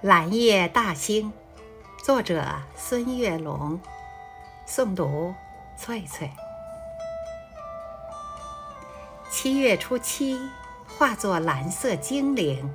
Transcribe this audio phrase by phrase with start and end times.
[0.00, 1.32] 蓝夜大兴，
[2.04, 2.44] 作者
[2.76, 3.80] 孙月龙，
[4.64, 5.34] 诵读
[5.76, 6.30] 翠翠。
[9.28, 10.38] 七月初七，
[10.86, 12.72] 化作蓝色精灵，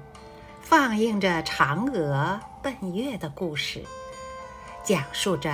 [0.60, 3.86] 放映着嫦娥奔月的故事，
[4.84, 5.50] 讲述着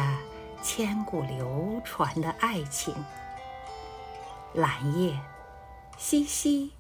[0.64, 2.96] 千古流传的爱情。
[4.54, 5.20] 蓝夜，
[6.00, 6.74] 西西，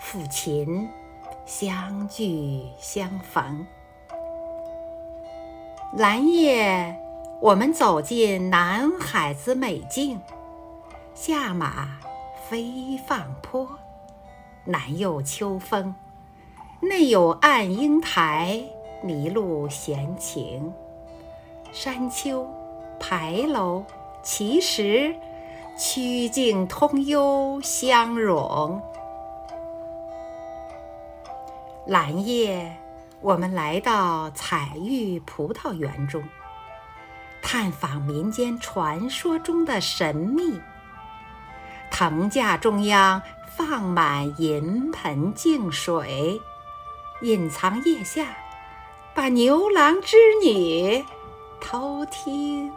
[0.00, 0.88] 抚琴，
[1.44, 3.66] 相聚相逢。
[5.94, 6.98] 蓝夜，
[7.38, 10.18] 我们走进南海子美境，
[11.14, 11.98] 下马
[12.48, 13.68] 飞放坡，
[14.64, 15.94] 南有秋风，
[16.80, 18.58] 内有暗英台，
[19.04, 20.72] 麋鹿闲情，
[21.72, 22.48] 山丘、
[22.98, 23.84] 牌楼、
[24.22, 25.14] 奇石。
[25.74, 28.80] 曲径通幽相融。
[31.86, 32.76] 蓝夜，
[33.22, 36.20] 我们来到彩玉葡萄园中，
[37.40, 40.60] 探访民间传说中的神秘。
[41.88, 46.40] 藤架中央放满银盆净水，
[47.20, 48.26] 隐藏腋下，
[49.14, 51.04] 把牛郎织女
[51.60, 52.72] 偷听。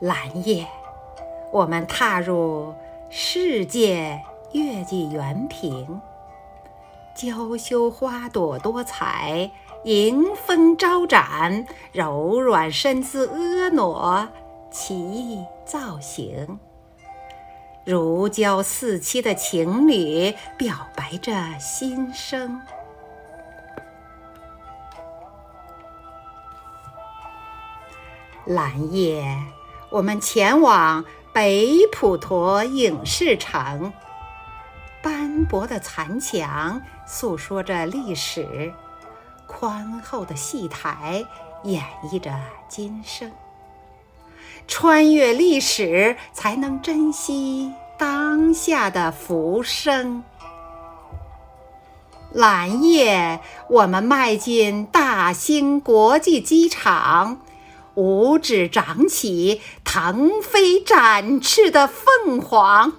[0.00, 0.66] 蓝夜，
[1.52, 2.74] 我们踏入
[3.10, 4.20] 世界
[4.54, 6.00] 月季园坪，
[7.12, 9.50] 娇羞花朵多彩，
[9.82, 14.28] 迎风招展，柔软身姿婀娜，
[14.70, 16.60] 奇异造型，
[17.84, 22.60] 如胶似漆的情侣表白着心声。
[28.44, 29.36] 蓝夜。
[29.90, 33.92] 我们前往北普陀影视城，
[35.34, 38.72] 斑驳的残墙诉说着历史，
[39.48, 41.26] 宽厚的戏台
[41.64, 42.32] 演绎着
[42.68, 43.32] 今生。
[44.68, 50.22] 穿越历史，才能珍惜当下的浮生。
[52.32, 57.40] 蓝夜，我们迈进大兴国际机场。
[57.96, 62.92] 五指长起，腾飞展翅的凤凰，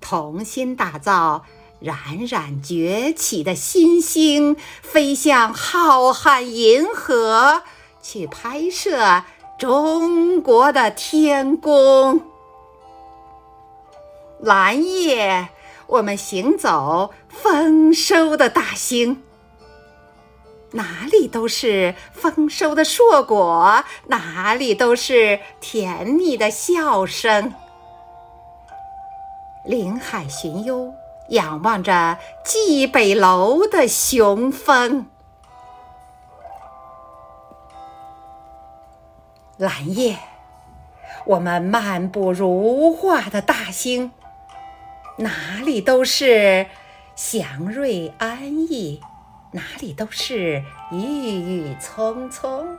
[0.00, 1.44] 同心打造
[1.78, 7.62] 冉冉崛起的新星，飞向浩瀚银河，
[8.02, 9.24] 去拍摄
[9.58, 12.20] 中国的天宫。
[14.40, 15.50] 蓝夜，
[15.86, 19.22] 我们行走丰收的大兴。
[20.72, 27.52] 哪里都是丰收的硕果，哪里都是甜蜜的笑声。
[29.64, 30.92] 临海寻幽，
[31.28, 35.06] 仰望着蓟北楼的雄风。
[39.56, 40.18] 蓝夜，
[41.26, 44.12] 我们漫步如画的大兴，
[45.18, 46.66] 哪里都是
[47.14, 49.02] 祥瑞安逸。
[49.52, 52.78] 哪里都是郁郁葱葱，